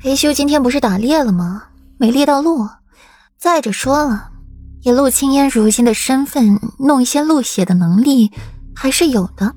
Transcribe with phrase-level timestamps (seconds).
[0.00, 1.64] 裴修今天不是打猎了吗？
[1.98, 2.68] 没猎到鹿。
[3.36, 4.30] 再者说了，
[4.82, 8.30] 以陆青烟如今的身份，弄一些鹿血的能力
[8.76, 9.56] 还是有的。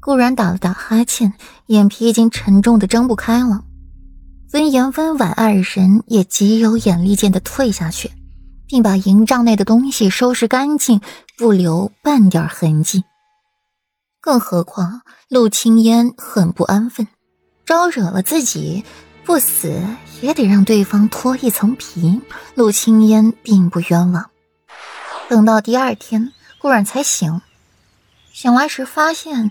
[0.00, 1.34] 顾然打了打哈欠，
[1.66, 3.64] 眼皮已经沉重的睁不开了。
[4.54, 8.10] 温言、温婉二人也极有眼力见的退下去，
[8.66, 11.02] 并把营帐内的东西收拾干净，
[11.36, 13.04] 不留半点痕迹。
[14.22, 17.06] 更何况陆青烟很不安分，
[17.66, 18.82] 招惹了自己。
[19.24, 19.72] 不死
[20.20, 22.20] 也得让对方脱一层皮。
[22.54, 24.30] 陆青烟并不冤枉。
[25.28, 27.40] 等到第二天，顾然才醒，
[28.32, 29.50] 醒来时发现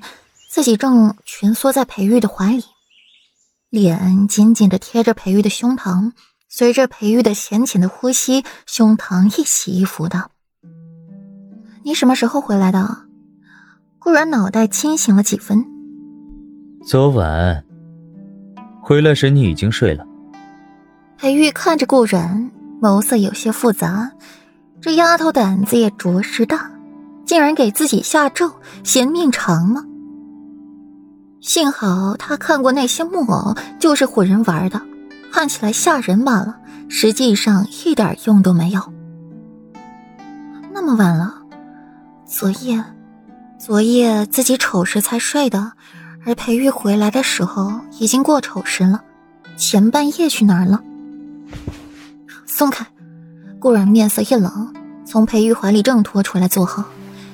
[0.49, 2.63] 自己正蜷缩在裴玉的怀里，
[3.69, 6.11] 脸紧紧的贴着裴玉的胸膛。
[6.47, 10.29] 随着裴玉的浅浅的呼吸，胸膛一起一伏的。
[11.83, 13.07] 你什么时候回来的？
[13.97, 15.65] 顾然脑袋清醒了几分。
[16.85, 17.62] 昨晚。
[18.85, 20.05] 回来时你已经睡了。
[21.17, 24.11] 裴玉看着顾然，眸色有些复杂。
[24.81, 26.69] 这丫头胆子也着实大，
[27.25, 28.51] 竟然给自己下咒，
[28.83, 29.85] 嫌命长吗？
[31.39, 34.81] 幸好他看过那些木偶，就是唬人玩的，
[35.31, 36.57] 看起来吓人罢了，
[36.89, 38.81] 实际上一点用都没有。
[40.73, 41.33] 那么晚了，
[42.25, 42.83] 昨夜，
[43.57, 45.71] 昨夜自己丑时才睡的。
[46.25, 49.01] 而裴玉回来的时候已经过丑时了，
[49.57, 50.81] 前半夜去哪儿了？
[52.45, 52.85] 松开！
[53.59, 54.73] 顾然面色一冷，
[55.05, 56.85] 从裴玉怀里挣脱出来，坐好，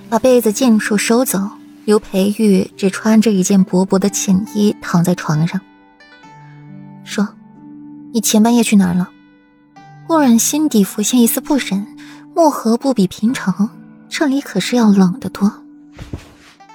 [0.09, 1.39] 把被子尽数收走，
[1.85, 5.59] 留裴玉只穿着一件薄薄的寝衣躺在床上。
[7.03, 7.27] 说
[8.13, 9.09] ：“你前半夜去哪儿了？”
[10.07, 11.85] 顾然心底浮现一丝不忍，
[12.35, 13.69] 漠河不比平常，
[14.07, 15.51] 这里可是要冷得多。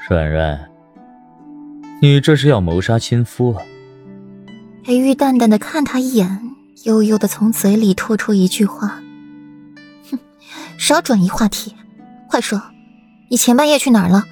[0.09, 0.74] 软软。
[2.05, 3.63] 你这是要谋杀亲夫啊？
[4.85, 6.51] 裴玉淡淡的看他一眼，
[6.83, 9.01] 悠悠的从嘴里吐出一句话
[10.13, 10.19] ：“哼，
[10.77, 11.75] 少转移话题，
[12.29, 12.61] 快说，
[13.31, 14.23] 你前半夜去哪儿了？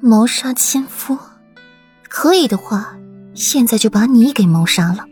[0.00, 1.18] 谋杀亲夫？
[2.08, 2.96] 可以的话，
[3.34, 5.04] 现在就把你给谋杀了。”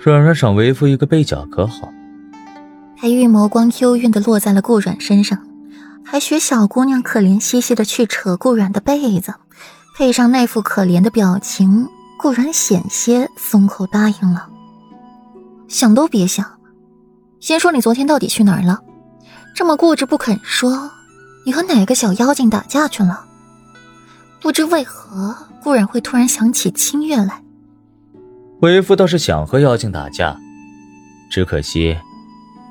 [0.00, 1.92] 软软赏为夫一个背角可好？
[2.96, 5.36] 裴玉眸光幽怨的落在了顾软身上，
[6.04, 9.34] 还学小姑娘可怜兮兮的去扯顾软的被子。
[10.00, 11.86] 配上那副可怜的表情，
[12.18, 14.48] 顾然险些松口答应了。
[15.68, 16.58] 想都别想，
[17.38, 18.80] 先说你昨天到底去哪儿了？
[19.54, 20.90] 这么固执不肯说，
[21.44, 23.26] 你和哪个小妖精打架去了？
[24.40, 27.42] 不知为何，顾然会突然想起清月来。
[28.62, 30.34] 为夫倒是想和妖精打架，
[31.30, 31.94] 只可惜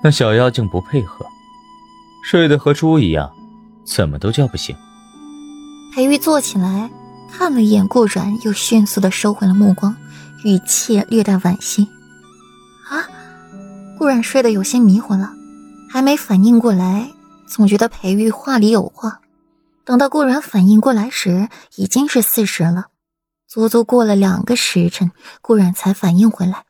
[0.03, 1.23] 那小妖精不配合，
[2.25, 3.29] 睡得和猪一样，
[3.85, 4.75] 怎么都叫不醒。
[5.93, 6.89] 裴玉坐起来。
[7.31, 9.95] 看了一眼顾然，又迅速的收回了目光，
[10.43, 11.87] 语气略带惋惜。
[12.89, 13.07] 啊！
[13.97, 15.31] 顾然睡得有些迷糊了，
[15.89, 17.11] 还没反应过来，
[17.47, 19.21] 总觉得裴玉话里有话。
[19.85, 22.87] 等到顾然反应过来时，已经是四时了，
[23.47, 25.11] 足足过了两个时辰，
[25.41, 26.63] 顾然才反应回来。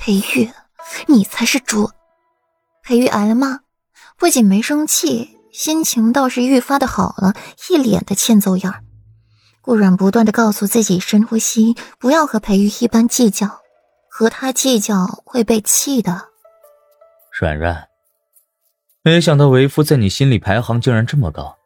[0.00, 0.50] 裴玉，
[1.06, 1.90] 你才是猪！
[2.82, 3.60] 裴玉挨了骂，
[4.16, 7.34] 不仅没生气，心情倒是愈发的好了，
[7.68, 8.82] 一脸的欠揍样儿。
[9.68, 13.60] 顾然不断的告诉自己深呼吸，不要和裴玉一般计较，
[14.08, 16.30] 和他计较会被气的。
[17.38, 17.86] 软软，
[19.02, 21.58] 没想到为夫在你心里排行竟然这么高，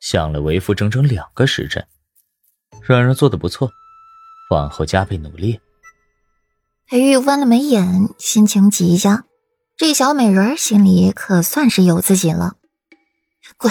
[0.00, 1.86] 想了为夫整整两个时辰。
[2.80, 3.70] 软软做的不错，
[4.48, 5.60] 往后加倍努力。
[6.86, 9.26] 裴玉弯了眉眼，心情极佳，
[9.76, 12.54] 这小美人心里可算是有自己了。
[13.58, 13.70] 滚！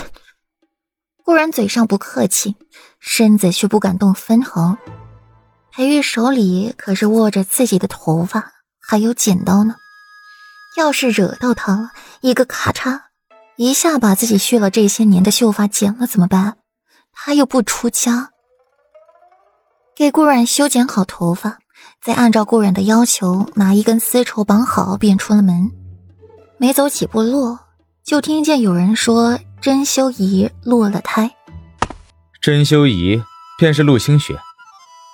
[1.23, 2.55] 顾然嘴上不客气。
[2.99, 4.77] 身子却不敢动分毫。
[5.71, 9.75] 裴玉手里可是握着自己的头发，还有剪刀呢。
[10.75, 11.91] 要是惹到他了，
[12.21, 13.01] 一个咔嚓，
[13.55, 16.57] 一下把自己蓄了这些年的秀发剪了怎么办？
[17.11, 18.31] 他又不出家。
[19.95, 21.57] 给顾软修剪好头发，
[22.03, 25.71] 再按照顾软的要求拿一根丝绸绑好，便出了门。
[26.57, 27.57] 没走几步路，
[28.03, 31.31] 就听见有人说：“甄修仪落了胎。”
[32.47, 33.21] 甄修仪
[33.59, 34.39] 便是陆清雪，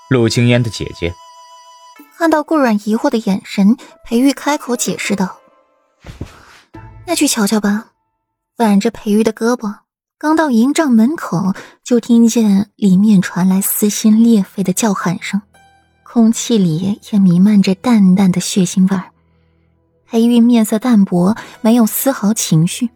[0.08, 1.12] 陆清烟的姐姐。
[2.16, 3.76] 看到顾软疑惑的眼神，
[4.06, 5.40] 裴玉开口解释道
[7.08, 7.88] ：“那去瞧瞧吧。”
[8.58, 9.78] 挽着裴玉的胳膊，
[10.20, 15.42] 刚到营帐门口，就听见里面传来撕心裂肺的叫喊声，
[16.04, 19.06] 空气里也弥漫着淡淡的血腥味儿。
[20.06, 22.92] 裴玉面色淡薄，没有丝毫情绪，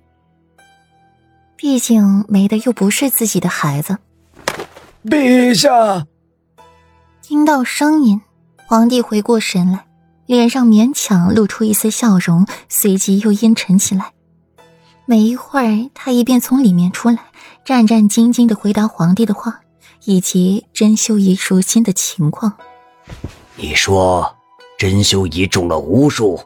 [1.55, 3.97] 毕竟没的又不是自己的孩子。
[5.09, 6.05] 陛下，
[7.21, 8.19] 听到声音，
[8.65, 9.85] 皇帝回过神来，
[10.25, 14.11] 脸上勉强露出一丝笑容，随即又阴沉起来。
[15.05, 17.19] 没一会儿，他一便从里面出来，
[17.63, 19.61] 战战兢兢的回答皇帝的话，
[20.03, 22.51] 以及甄修仪如今的情况。
[23.55, 24.35] 你说，
[24.77, 26.37] 甄修仪中了巫术？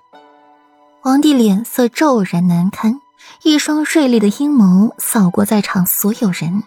[1.02, 3.00] 皇帝脸色骤然难堪，
[3.42, 6.62] 一双锐利的阴谋扫过在场所有人，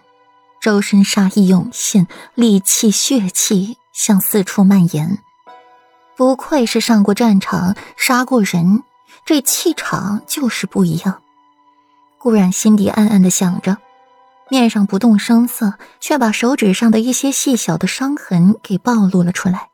[0.65, 5.19] 周身杀意涌现，戾气血气向四处蔓延。
[6.17, 8.81] 不愧是上过战场、杀过人，
[9.27, 11.21] 这气场就是不一样。
[12.17, 13.77] 顾然心底暗暗的想着，
[14.49, 19.69] 面上不动声色，却把手指上的一些细小的伤痕给暴露了出来。